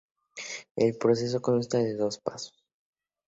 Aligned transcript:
El 0.75 0.97
proceso 0.97 1.43
consta 1.43 1.77
de 1.77 1.93
dos 1.95 2.17
pasos. 2.17 2.65